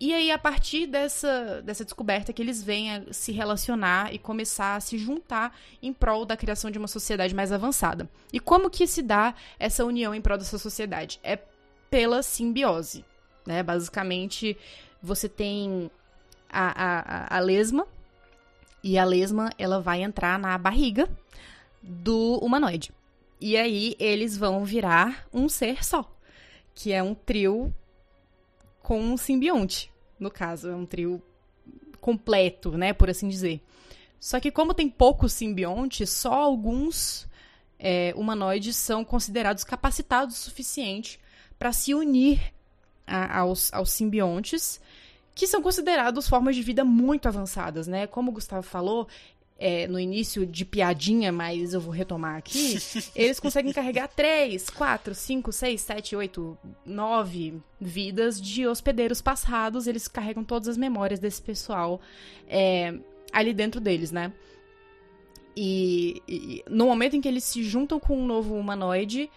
[0.00, 4.76] E aí, a partir dessa, dessa descoberta, que eles vêm a se relacionar e começar
[4.76, 8.08] a se juntar em prol da criação de uma sociedade mais avançada.
[8.32, 11.18] E como que se dá essa união em prol dessa sociedade?
[11.22, 11.38] É
[11.94, 13.04] pela simbiose.
[13.46, 13.62] Né?
[13.62, 14.58] Basicamente,
[15.00, 15.88] você tem
[16.50, 17.86] a, a, a lesma,
[18.82, 21.08] e a lesma ela vai entrar na barriga
[21.80, 22.90] do humanoide.
[23.40, 26.12] E aí eles vão virar um ser só,
[26.74, 27.72] que é um trio
[28.82, 31.22] com um simbionte, no caso, é um trio
[32.00, 33.62] completo, né, por assim dizer.
[34.18, 37.28] Só que como tem poucos simbiontes, só alguns
[37.78, 41.22] é, humanoides são considerados capacitados o suficiente
[41.58, 42.40] para se unir
[43.06, 44.80] a, aos, aos simbiontes,
[45.34, 48.06] que são considerados formas de vida muito avançadas, né?
[48.06, 49.08] Como o Gustavo falou,
[49.58, 52.76] é, no início de piadinha, mas eu vou retomar aqui,
[53.14, 59.86] eles conseguem carregar 3, 4, 5, 6, 7, 8, 9 vidas de hospedeiros passados.
[59.86, 62.00] Eles carregam todas as memórias desse pessoal
[62.48, 62.94] é,
[63.32, 64.32] ali dentro deles, né?
[65.56, 69.30] E, e, no momento em que eles se juntam com um novo humanoide,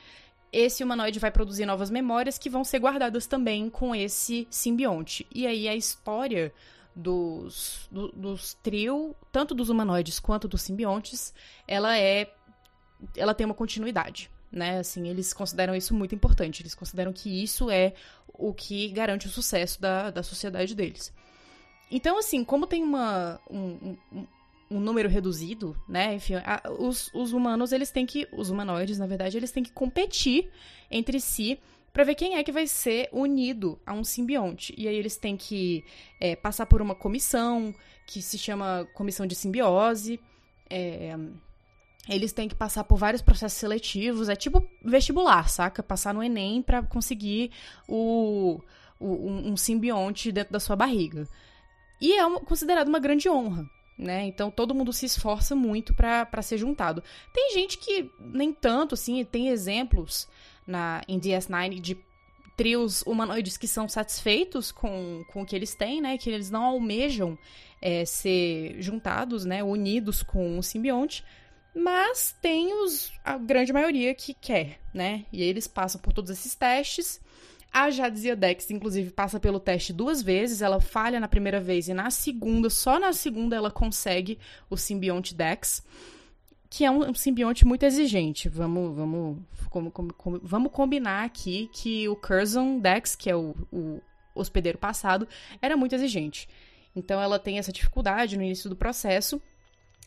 [0.52, 5.28] esse humanoide vai produzir novas memórias que vão ser guardadas também com esse simbionte.
[5.34, 6.54] E aí a história
[6.96, 11.34] dos, do, dos trio, tanto dos humanoides quanto dos simbiontes,
[11.68, 12.32] ela é.
[13.16, 14.32] Ela tem uma continuidade.
[14.52, 14.80] Né?
[14.80, 16.64] Assim, eles consideram isso muito importante.
[16.64, 17.94] Eles consideram que isso é
[18.28, 21.14] o que garante o sucesso da, da sociedade deles.
[21.92, 23.96] Então, assim, como tem uma, um,
[24.70, 26.16] um número reduzido, né?
[26.16, 28.28] Enfim, a, os, os humanos, eles têm que.
[28.32, 30.50] Os humanoides, na verdade, eles têm que competir
[30.92, 31.60] entre si
[31.94, 34.74] para ver quem é que vai ser unido a um simbionte.
[34.78, 35.84] E aí eles têm que
[36.20, 37.74] é, passar por uma comissão,
[38.06, 40.20] que se chama Comissão de Simbiose.
[40.70, 41.18] É,
[42.08, 44.30] eles têm que passar por vários processos seletivos.
[44.30, 45.82] É tipo vestibular, saca?
[45.82, 47.52] Passar no Enem para conseguir
[47.88, 48.62] o,
[49.00, 51.28] o, um, simbionte dentro da sua barriga.
[52.00, 53.68] E é uma, considerado uma grande honra.
[53.98, 54.26] Né?
[54.26, 57.04] Então todo mundo se esforça muito para ser juntado.
[57.34, 60.28] Tem gente que nem tanto, assim, tem exemplos
[60.68, 61.98] na, em DS9 de
[62.56, 66.18] trios humanoides que são satisfeitos com, com o que eles têm, né?
[66.18, 67.38] Que eles não almejam
[67.82, 69.64] é, ser juntados, né?
[69.64, 71.24] Unidos com o simbionte.
[71.76, 75.26] Mas tem os, a grande maioria que quer, né?
[75.32, 77.22] E eles passam por todos esses testes.
[77.72, 80.62] A Jadzia Dex, inclusive, passa pelo teste duas vezes.
[80.62, 85.36] Ela falha na primeira vez e na segunda, só na segunda, ela consegue o simbionte
[85.36, 85.84] Dex
[86.70, 88.50] que é um, simbionte muito exigente.
[88.50, 89.38] Vamos, vamos,
[89.70, 94.02] como, como, como, vamos combinar aqui que o Curzon Dex, que é o, o
[94.36, 95.28] hospedeiro passado,
[95.62, 96.48] era muito exigente.
[96.96, 99.42] Então ela tem essa dificuldade no início do processo.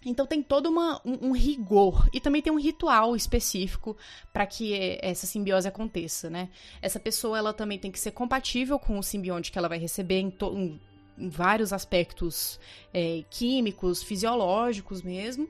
[0.05, 3.97] Então tem todo uma, um, um, rigor e também tem um ritual específico
[4.33, 6.49] para que essa simbiose aconteça, né?
[6.81, 10.21] Essa pessoa ela também tem que ser compatível com o simbionte que ela vai receber
[10.21, 10.81] em, em,
[11.19, 12.59] em vários aspectos
[12.95, 15.47] é, químicos, fisiológicos mesmo.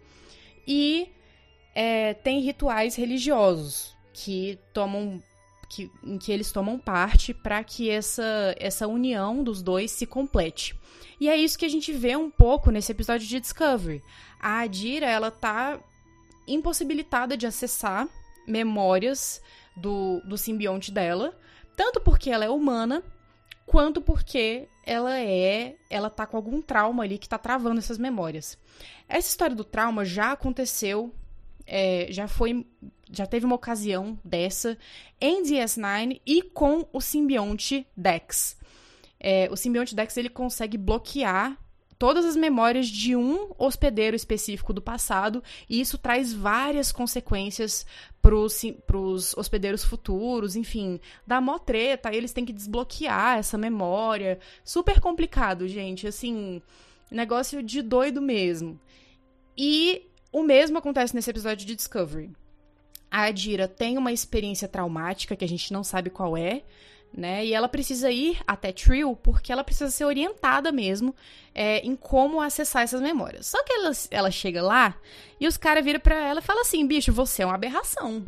[0.67, 1.13] E
[1.73, 5.23] é, tem rituais religiosos que tomam
[5.71, 10.75] que, em que eles tomam parte para que essa, essa união dos dois se complete.
[11.21, 14.03] E é isso que a gente vê um pouco nesse episódio de Discovery.
[14.41, 15.79] A Adira, ela tá
[16.47, 18.09] impossibilitada de acessar
[18.49, 19.41] memórias
[19.77, 21.39] do, do simbionte dela,
[21.77, 23.05] tanto porque ela é humana,
[23.65, 28.59] quanto porque ela é, ela tá com algum trauma ali que tá travando essas memórias.
[29.09, 31.15] Essa história do trauma já aconteceu,
[31.71, 32.67] é, já foi,
[33.13, 34.77] já teve uma ocasião dessa
[35.21, 38.59] em DS9 e com o simbionte Dex.
[39.21, 41.57] É, o simbionte Dex ele consegue bloquear
[41.97, 47.87] todas as memórias de um hospedeiro específico do passado, e isso traz várias consequências
[48.23, 54.41] para os hospedeiros futuros, enfim, dá mó treta, eles têm que desbloquear essa memória.
[54.65, 56.63] Super complicado, gente, assim,
[57.11, 58.81] negócio de doido mesmo.
[59.55, 62.31] E o mesmo acontece nesse episódio de Discovery.
[63.11, 66.63] A Adira tem uma experiência traumática que a gente não sabe qual é,
[67.13, 67.45] né?
[67.45, 71.15] E ela precisa ir até Trill porque ela precisa ser orientada mesmo
[71.53, 73.47] é, em como acessar essas memórias.
[73.49, 74.97] Só que ela, ela chega lá
[75.41, 78.25] e os caras viram pra ela e falam assim: bicho, você é uma aberração.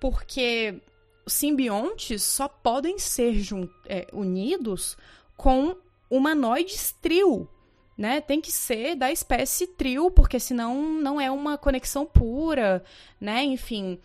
[0.00, 0.80] Porque
[1.26, 3.40] simbiontes só podem ser
[3.86, 4.96] é, unidos
[5.36, 5.76] com
[6.10, 7.48] humanoides trio.
[7.96, 8.20] Né?
[8.20, 12.84] Tem que ser da espécie trio, porque senão não é uma conexão pura,
[13.18, 13.42] né?
[13.42, 13.98] Enfim.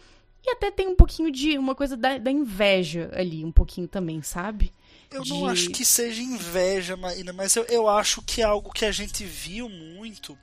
[0.44, 4.22] E até tem um pouquinho de uma coisa da, da inveja ali, um pouquinho também,
[4.22, 4.72] sabe?
[5.12, 5.30] Eu de...
[5.30, 8.92] não acho que seja inveja, Marina, mas eu, eu acho que é algo que a
[8.92, 10.38] gente viu muito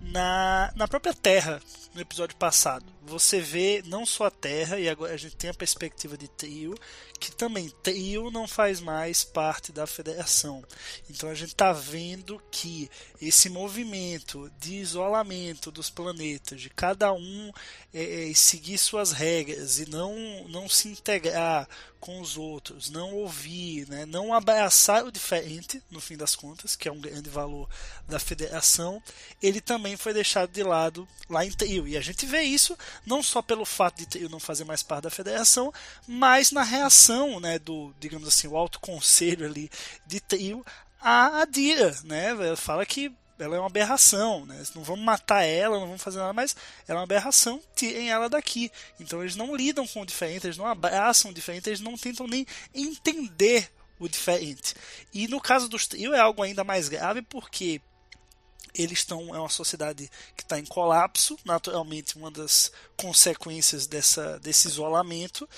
[0.00, 1.60] na, na própria Terra,
[1.94, 2.84] no episódio passado.
[3.08, 6.74] Você vê não só a Terra, e agora a gente tem a perspectiva de Trio,
[7.18, 10.62] que também Trio não faz mais parte da Federação.
[11.10, 12.88] Então a gente está vendo que
[13.20, 17.50] esse movimento de isolamento dos planetas, de cada um
[17.92, 20.14] é, é, seguir suas regras e não,
[20.48, 21.68] não se integrar
[22.00, 26.88] com os outros, não ouvir, né, não abraçar o diferente, no fim das contas, que
[26.88, 27.68] é um grande valor
[28.06, 29.02] da federação,
[29.42, 31.88] ele também foi deixado de lado lá em Trio.
[31.88, 35.04] E a gente vê isso não só pelo fato de Trio não fazer mais parte
[35.04, 35.72] da federação,
[36.06, 39.70] mas na reação né, do, digamos assim, o alto conselho ali
[40.06, 40.64] de Trio
[41.00, 42.34] a Adira, né?
[42.56, 44.62] Fala que ela é uma aberração, né?
[44.74, 46.56] Não vamos matar ela, não vamos fazer nada, mas
[46.86, 48.70] ela é uma aberração, tirem ela daqui.
[48.98, 52.26] Então eles não lidam com o diferente, eles não abraçam o diferente, eles não tentam
[52.26, 54.74] nem entender o diferente.
[55.12, 57.80] E no caso dos trio é algo ainda mais grave porque
[58.78, 64.68] eles estão é uma sociedade que está em colapso, naturalmente uma das consequências dessa, desse
[64.68, 65.48] isolamento.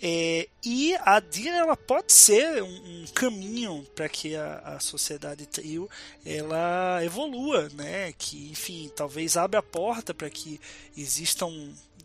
[0.00, 5.44] É, e a DIA ela pode ser um, um caminho para que a, a, sociedade
[5.44, 5.90] trio
[6.24, 8.12] ela evolua, né?
[8.12, 10.60] Que enfim talvez abra a porta para que
[10.96, 11.50] existam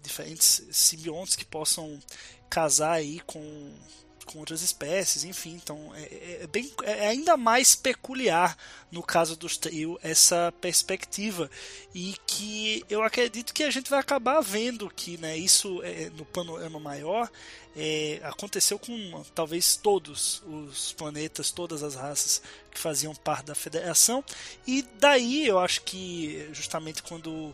[0.01, 1.99] diferentes simbiontes que possam
[2.49, 3.71] casar aí com
[4.25, 8.57] com outras espécies, enfim, então é, é, é, bem, é ainda mais peculiar
[8.91, 11.49] no caso dos trio essa perspectiva.
[11.93, 16.25] E que eu acredito que a gente vai acabar vendo que né, isso é, no
[16.25, 17.29] panorama maior
[17.75, 24.23] é, aconteceu com talvez todos os planetas, todas as raças que faziam parte da Federação.
[24.65, 27.53] E daí eu acho que justamente quando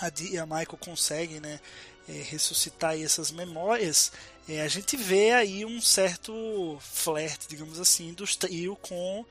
[0.00, 1.60] a e a Michael conseguem né,
[2.08, 4.12] é, ressuscitar essas memórias
[4.48, 9.24] é, a gente vê aí um certo flerte, digamos assim, dos trio com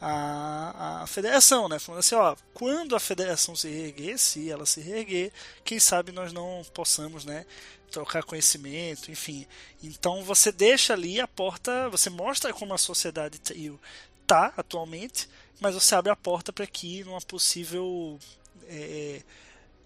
[0.00, 1.78] a, a federação, né?
[1.78, 5.32] Falando assim, ó, quando a federação se reerguer, se ela se reerguer,
[5.64, 7.44] quem sabe nós não possamos, né?
[7.90, 9.46] Trocar conhecimento, enfim.
[9.82, 13.78] Então você deixa ali a porta, você mostra como a sociedade trio
[14.26, 15.28] tá atualmente,
[15.60, 18.18] mas você abre a porta para que numa possível
[18.66, 19.22] é,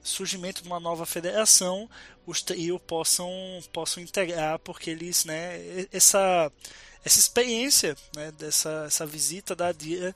[0.09, 1.88] surgimento de uma nova federação,
[2.27, 3.31] os trio possam,
[3.73, 6.53] possam integrar, porque eles, né, essa,
[7.05, 10.14] essa experiência né, dessa essa visita da Adira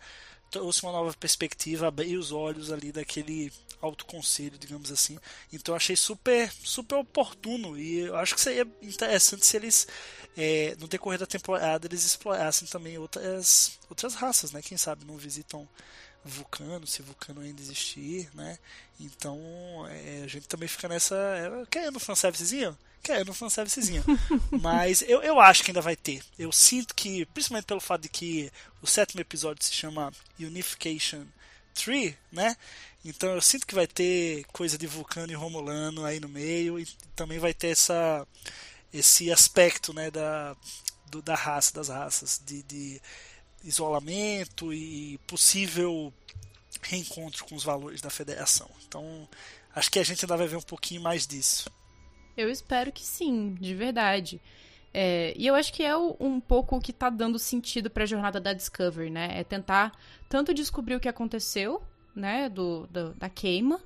[0.50, 3.50] trouxe uma nova perspectiva, abriu os olhos ali daquele
[3.81, 5.18] autoconselho, digamos assim.
[5.52, 9.88] Então achei super super oportuno e eu acho que seria interessante se eles
[10.37, 14.62] é, no decorrer da temporada eles explorassem também outras outras raças, né?
[14.62, 15.68] Quem sabe não visitam
[16.24, 18.58] Vulcano, se Vulcano ainda existir, né?
[19.00, 19.38] Então
[19.88, 21.16] é, a gente também fica nessa.
[21.16, 22.76] É, querendo um fanservicezinho?
[23.02, 24.04] Querendo um fanservicezinho.
[24.61, 26.22] Mas eu, eu acho que ainda vai ter.
[26.38, 31.24] Eu sinto que, principalmente pelo fato de que o sétimo episódio se chama Unification
[31.74, 32.56] 3, né?
[33.04, 36.87] Então eu sinto que vai ter coisa de Vulcano e Romulano aí no meio e
[37.16, 38.26] também vai ter essa
[38.92, 40.54] esse aspecto, né, da
[41.06, 43.00] do, da raça, das raças, de, de
[43.64, 46.12] isolamento e possível
[46.83, 48.68] reencontro com os valores da federação.
[48.87, 49.29] Então,
[49.75, 51.70] acho que a gente ainda vai ver um pouquinho mais disso.
[52.37, 54.40] Eu espero que sim, de verdade.
[54.94, 58.07] É, e eu acho que é um pouco o que está dando sentido para a
[58.07, 59.40] jornada da Discovery, né?
[59.40, 59.98] É tentar
[60.29, 61.83] tanto descobrir o que aconteceu,
[62.14, 63.81] né, do, do da queima,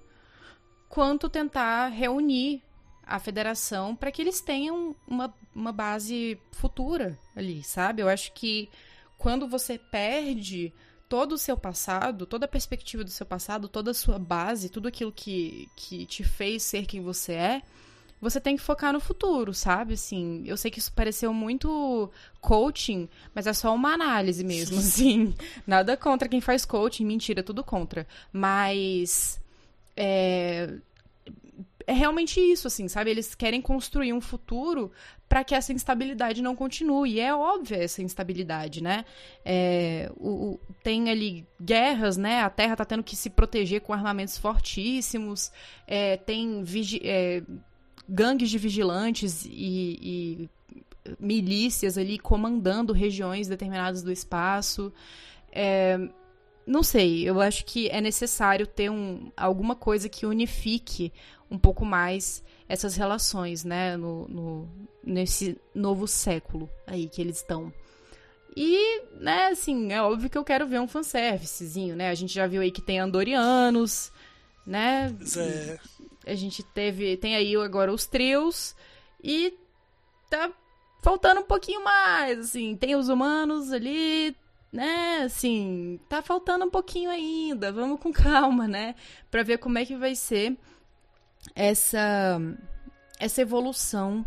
[0.89, 2.62] quanto tentar reunir
[3.05, 8.03] a federação para que eles tenham uma, uma base futura ali, sabe?
[8.03, 8.69] Eu acho que
[9.18, 10.72] quando você perde
[11.09, 14.88] todo o seu passado, toda a perspectiva do seu passado, toda a sua base, tudo
[14.88, 17.62] aquilo que, que te fez ser quem você é,
[18.20, 19.94] você tem que focar no futuro, sabe?
[19.94, 25.35] Assim, eu sei que isso pareceu muito coaching, mas é só uma análise mesmo, assim.
[25.66, 28.07] Nada contra quem faz coaching, mentira, tudo contra.
[28.33, 29.40] Mas
[29.96, 30.74] é,
[31.87, 33.11] é realmente isso, assim, sabe?
[33.11, 34.90] Eles querem construir um futuro
[35.29, 37.12] para que essa instabilidade não continue.
[37.12, 39.05] E é óbvia essa instabilidade, né?
[39.44, 42.40] É, o, o, tem ali guerras, né?
[42.40, 45.53] A Terra está tendo que se proteger com armamentos fortíssimos.
[45.87, 46.64] É, tem
[47.03, 47.42] é,
[48.09, 50.51] gangues de vigilantes e, e
[51.20, 54.92] milícias ali comandando regiões determinadas do espaço.
[55.53, 55.99] É,
[56.66, 61.12] não sei, eu acho que é necessário ter um, alguma coisa que unifique
[61.50, 64.68] um pouco mais essas relações, né, no, no,
[65.05, 67.72] nesse novo século aí que eles estão.
[68.57, 72.09] E, né, assim, é óbvio que eu quero ver um fanservicezinho, né?
[72.09, 74.11] A gente já viu aí que tem andorianos,
[74.66, 75.14] né?
[75.37, 75.79] É.
[76.33, 78.74] A gente teve, tem aí agora os trios
[79.22, 79.55] e
[80.31, 80.50] tá
[81.02, 84.35] faltando um pouquinho mais, assim, tem os humanos ali,
[84.72, 87.72] né, assim, tá faltando um pouquinho ainda.
[87.72, 88.95] Vamos com calma, né,
[89.30, 90.57] para ver como é que vai ser
[91.55, 92.41] essa,
[93.18, 94.24] essa evolução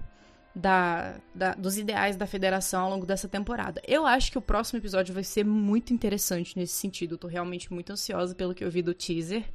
[0.53, 3.81] da, da, dos ideais da federação ao longo dessa temporada.
[3.87, 7.15] Eu acho que o próximo episódio vai ser muito interessante nesse sentido.
[7.15, 9.45] Eu tô realmente muito ansiosa pelo que eu vi do teaser.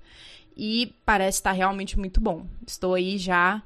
[0.56, 2.46] E parece estar realmente muito bom.
[2.66, 3.62] Estou aí já.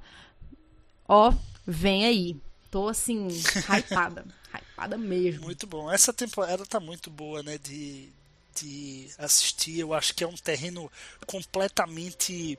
[1.06, 1.32] Ó,
[1.66, 2.36] vem aí.
[2.70, 3.28] Tô assim,
[3.68, 4.24] hypada.
[4.52, 5.44] Hypada mesmo.
[5.44, 5.90] Muito bom.
[5.90, 7.58] Essa temporada tá muito boa, né?
[7.58, 8.08] De,
[8.54, 9.80] de assistir.
[9.80, 10.90] Eu acho que é um terreno
[11.26, 12.58] completamente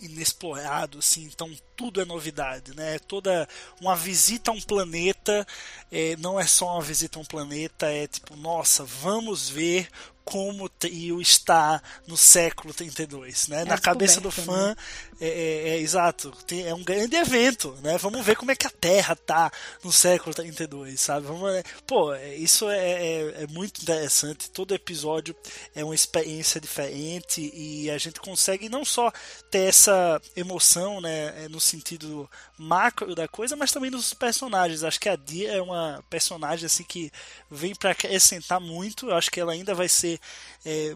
[0.00, 2.98] inexplorado, assim, então tudo é novidade, né?
[3.00, 3.48] Toda
[3.80, 5.46] uma visita a um planeta
[5.90, 9.88] é, não é só uma visita a um planeta, é tipo, nossa, vamos ver
[10.24, 13.62] como o trio está no século 32, né?
[13.62, 14.76] É Na cabeça do descoberta, fã,
[15.20, 17.98] é, é- é exato, tem- é um grande evento, né?
[17.98, 19.50] Vamos ver como é que a Terra tá
[19.82, 21.26] no século 32, sabe?
[21.26, 24.50] Vamos, é, pô, é- isso é, é- é muito interessante.
[24.50, 25.34] Todo episódio
[25.74, 29.10] é uma experiência diferente e a gente consegue não só
[29.50, 34.84] ter essa emoção, né, no sentido macro da coisa, mas também nos personagens.
[34.84, 37.10] Acho que a Dia é uma personagem assim que
[37.50, 39.08] vem para acrescentar muito.
[39.10, 40.18] Eu acho que ela ainda vai ser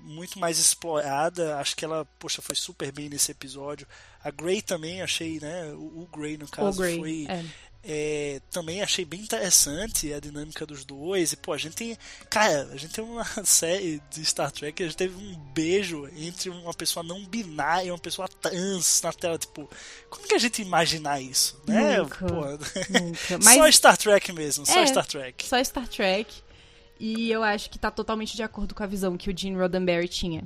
[0.02, 1.56] muito mais explorada.
[1.58, 3.86] Acho que ela, poxa, foi super bem nesse episódio.
[4.24, 5.66] A Grey também achei, né?
[5.74, 7.44] O, o Grey no caso Grey, foi é.
[7.84, 11.32] é, também achei bem interessante a dinâmica dos dois.
[11.32, 11.96] E, pô, a gente tem.
[12.30, 16.08] Cara, a gente tem uma série de Star Trek que a gente teve um beijo
[16.16, 19.36] entre uma pessoa não binária e uma pessoa trans na tela.
[19.38, 19.68] Tipo,
[20.08, 21.60] como que a gente imaginar isso?
[21.66, 21.98] Né?
[21.98, 22.42] Nunca, Pô,
[23.00, 23.42] Nunca.
[23.42, 24.86] Só Mas Star Trek mesmo, só É.
[24.86, 25.44] Star Trek.
[25.46, 26.32] só Star Trek.
[27.00, 30.06] E eu acho que tá totalmente de acordo com a visão que o Gene Roddenberry
[30.06, 30.44] tinha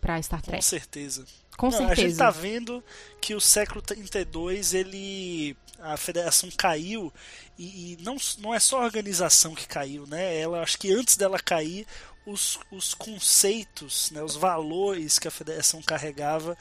[0.00, 0.64] pra Star Com Trek.
[0.64, 1.26] certeza.
[1.58, 2.18] Com Não, A gente certeza.
[2.24, 2.82] tá vendo
[3.20, 7.12] que o século 32 ele a federação caiu
[7.58, 10.40] e, e não, não é só a organização que caiu, né?
[10.40, 11.86] Ela acho que antes dela cair
[12.28, 16.56] os, os conceitos, né, os valores que a federação carregava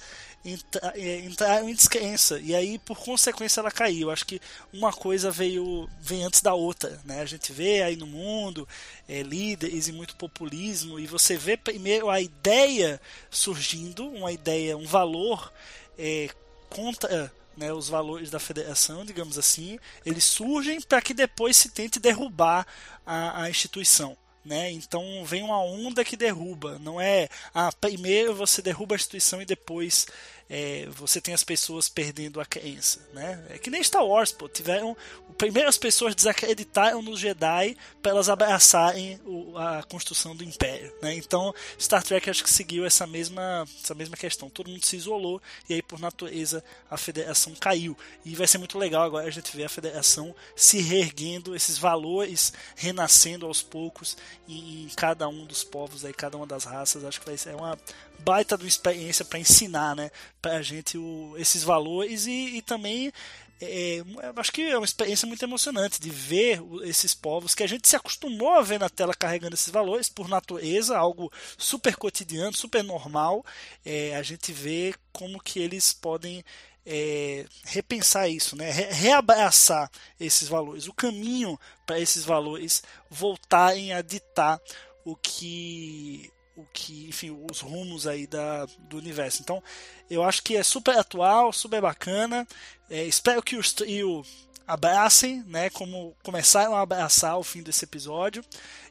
[0.96, 4.10] eh, entraram em descrença e aí por consequência ela caiu.
[4.10, 4.42] Acho que
[4.72, 7.20] uma coisa veio vem antes da outra, né?
[7.20, 8.68] A gente vê aí no mundo
[9.10, 14.88] eh, líderes e muito populismo e você vê primeiro a ideia surgindo, uma ideia, um
[14.88, 15.52] valor
[15.98, 16.30] eh,
[16.70, 22.00] contra né, os valores da federação, digamos assim, eles surgem para que depois se tente
[22.00, 22.66] derrubar
[23.06, 24.16] a, a instituição.
[24.48, 24.72] Né?
[24.72, 26.80] Então vem uma onda que derruba.
[26.80, 30.08] Não é ah, primeiro você derruba a instituição e depois
[30.50, 33.00] é, você tem as pessoas perdendo a crença.
[33.14, 33.44] Né?
[33.50, 34.48] É que nem Star Wars, pô.
[34.48, 34.96] Tiveram.
[35.38, 40.94] Primeiro as pessoas desacreditaram nos Jedi para elas abraçarem o- a construção do Império.
[41.02, 41.16] Né?
[41.16, 44.50] Então Star Trek acho que seguiu essa mesma, essa mesma questão.
[44.50, 47.98] Todo mundo se isolou e aí por natureza a federação caiu.
[48.26, 52.54] E vai ser muito legal agora a gente ver a federação se reerguendo, esses valores
[52.76, 54.18] renascendo aos poucos
[54.48, 57.04] em, em cada um dos povos, aí, cada uma das raças.
[57.04, 57.78] Acho que vai ser uma
[58.20, 60.12] baita de uma experiência para ensinar né,
[60.42, 63.12] pra gente o, esses valores e, e também.
[63.60, 67.68] é, eu acho que é uma experiência muito emocionante de ver esses povos que a
[67.68, 72.54] gente se acostumou a ver na tela carregando esses valores por natureza, algo super cotidiano,
[72.54, 73.44] super normal.
[73.86, 76.44] É, a gente vê como que eles podem
[76.86, 78.70] é, repensar isso, né?
[78.72, 79.90] Re- reabraçar
[80.20, 84.62] esses valores, o caminho para esses valores voltarem a ditar
[85.04, 89.42] o que o que, enfim, os rumos aí da, do universo.
[89.42, 89.62] Então,
[90.10, 92.48] eu acho que é super atual, super bacana.
[92.90, 94.26] É, espero que os trio
[94.68, 95.70] abracem, né?
[95.70, 98.44] Como começaram a abraçar o fim desse episódio.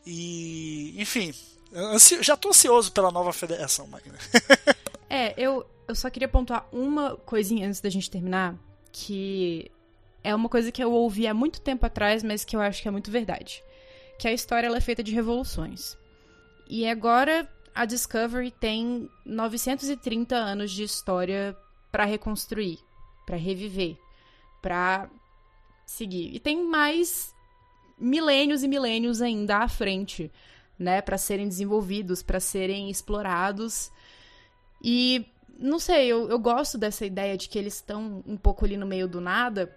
[0.07, 1.35] E, enfim,
[1.75, 3.89] ansi- já tô ansioso pela nova federação.
[5.09, 8.57] É, eu, eu só queria pontuar uma coisinha antes da gente terminar,
[8.91, 9.71] que
[10.23, 12.89] é uma coisa que eu ouvi há muito tempo atrás, mas que eu acho que
[12.89, 13.63] é muito verdade.
[14.19, 15.97] Que a história ela é feita de revoluções.
[16.69, 21.55] E agora a Discovery tem 930 anos de história
[21.93, 22.79] pra reconstruir,
[23.27, 23.99] pra reviver,
[24.63, 25.11] pra
[25.85, 26.35] seguir.
[26.35, 27.35] E tem mais
[27.99, 30.33] milênios e milênios ainda à frente,
[30.79, 33.91] né, Pra serem desenvolvidos, pra serem explorados.
[34.83, 35.27] E
[35.59, 38.87] não sei, eu, eu gosto dessa ideia de que eles estão um pouco ali no
[38.87, 39.71] meio do nada,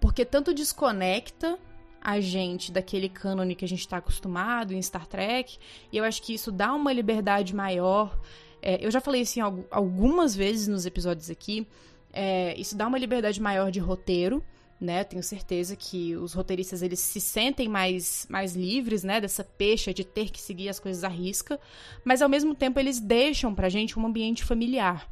[0.00, 1.58] porque tanto desconecta
[2.04, 5.56] a gente daquele cânone que a gente tá acostumado em Star Trek,
[5.92, 8.18] e eu acho que isso dá uma liberdade maior.
[8.60, 11.66] É, eu já falei isso algu- algumas vezes nos episódios aqui.
[12.12, 14.44] é, isso dá uma liberdade maior de roteiro,
[14.78, 15.02] né?
[15.04, 19.20] Tenho certeza que os roteiristas eles se sentem mais, mais livres, né?
[19.20, 21.58] Dessa pecha de ter que seguir as coisas à risca,
[22.04, 25.08] mas ao mesmo tempo eles deixam pra gente um ambiente familiar.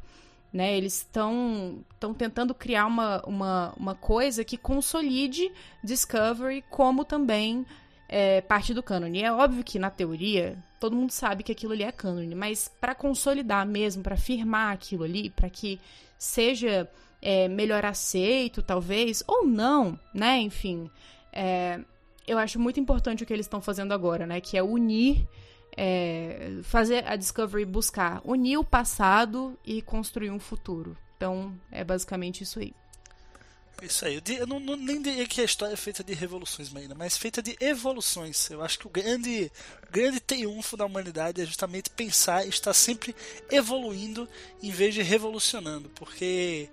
[0.53, 1.81] Né, eles estão
[2.17, 5.49] tentando criar uma, uma, uma coisa que consolide
[5.81, 7.65] Discovery como também
[8.09, 9.23] é, parte do cânone.
[9.23, 12.93] É óbvio que na teoria todo mundo sabe que aquilo ali é cânone, mas para
[12.93, 15.79] consolidar mesmo, para firmar aquilo ali, para que
[16.17, 16.89] seja
[17.21, 20.39] é, melhor aceito, talvez, ou não, né?
[20.39, 20.89] Enfim,
[21.31, 21.79] é,
[22.27, 24.41] eu acho muito importante o que eles estão fazendo agora, né?
[24.41, 25.27] Que é unir
[25.75, 30.97] é, fazer a Discovery buscar unir o passado e construir um futuro.
[31.17, 32.73] Então, é basicamente isso aí.
[33.81, 36.93] Isso aí, eu não, não, nem diria que a história é feita de revoluções, Marina,
[36.93, 38.47] mas feita de evoluções.
[38.51, 39.51] Eu acho que o grande,
[39.89, 43.15] grande triunfo da humanidade é justamente pensar e estar sempre
[43.49, 44.29] evoluindo
[44.61, 46.69] em vez de revolucionando, porque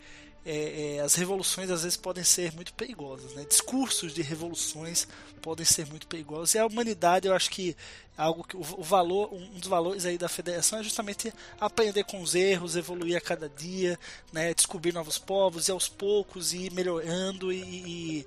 [0.50, 3.44] é, é, as revoluções às vezes podem ser muito perigosas, né?
[3.46, 5.06] Discursos de revoluções
[5.42, 6.54] podem ser muito perigosos.
[6.54, 7.76] E a humanidade, eu acho que
[8.16, 11.30] algo que o, o valor, um dos valores aí da federação é justamente
[11.60, 13.98] aprender com os erros, evoluir a cada dia,
[14.32, 14.54] né?
[14.54, 18.26] Descobrir novos povos e aos poucos ir melhorando e, e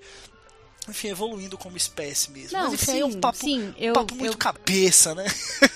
[0.87, 2.55] enfim, evoluindo como espécie mesmo.
[2.55, 4.37] Não, Mas enfim, sim, é um papo, sim, eu, papo muito eu...
[4.37, 5.25] cabeça, né?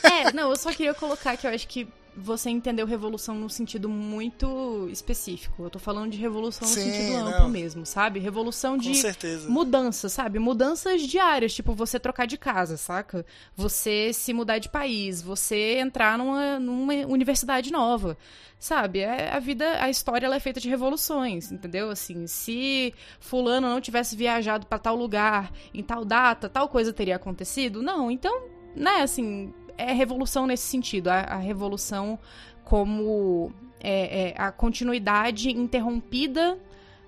[0.03, 3.89] É, não, eu só queria colocar que eu acho que você entendeu revolução num sentido
[3.89, 5.63] muito específico.
[5.63, 7.27] Eu tô falando de revolução Sim, no sentido não.
[7.27, 8.19] amplo mesmo, sabe?
[8.19, 9.49] Revolução Com de certeza.
[9.49, 10.39] mudanças, sabe?
[10.39, 13.25] Mudanças diárias, tipo você trocar de casa, saca?
[13.55, 18.17] Você se mudar de país, você entrar numa, numa universidade nova.
[18.57, 21.89] Sabe, é, a vida, a história ela é feita de revoluções, entendeu?
[21.89, 27.17] Assim, se fulano não tivesse viajado pra tal lugar, em tal data, tal coisa teria
[27.17, 27.83] acontecido?
[27.83, 28.43] Não, então,
[28.73, 31.09] né, assim, é revolução nesse sentido.
[31.09, 32.19] A, a revolução
[32.63, 36.57] como é, é, a continuidade interrompida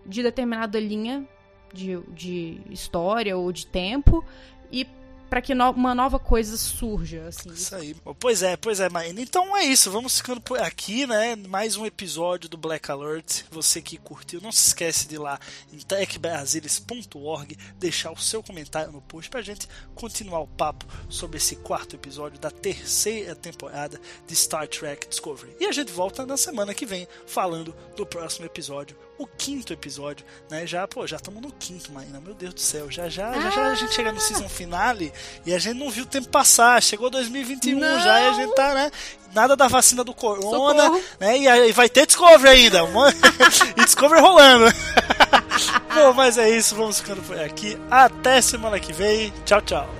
[0.05, 1.27] de determinada linha
[1.73, 4.23] de, de história ou de tempo
[4.71, 4.85] e
[5.29, 7.49] para que no, uma nova coisa surja, assim.
[7.49, 7.95] Isso aí.
[8.19, 9.21] Pois é, pois é, Maína.
[9.21, 11.35] Então é isso, vamos ficando por aqui, né?
[11.35, 13.43] Mais um episódio do Black Alert.
[13.51, 15.39] Você que curtiu, não se esquece de ir lá
[15.71, 21.55] em techbrasilis.org, deixar o seu comentário no post pra gente continuar o papo sobre esse
[21.57, 25.55] quarto episódio da terceira temporada de Star Trek Discovery.
[25.59, 30.25] E a gente volta na semana que vem falando do próximo episódio, o quinto episódio,
[30.49, 30.65] né?
[30.67, 32.19] Já, pô, já estamos no quinto, Maína.
[32.19, 35.11] Meu Deus do céu, já já, já, já a gente chega no season finale
[35.45, 36.81] e a gente não viu o tempo passar.
[36.81, 37.99] Chegou 2021 Não.
[37.99, 38.91] já e a gente tá, né?
[39.33, 41.01] Nada da vacina do corona, Socorro.
[41.19, 41.37] né?
[41.37, 42.79] E aí vai ter Discovery ainda.
[43.75, 44.65] e Discovery rolando.
[45.93, 46.75] Bom, mas é isso.
[46.75, 47.77] Vamos ficando por aqui.
[47.89, 49.33] Até semana que vem.
[49.45, 49.96] Tchau, tchau.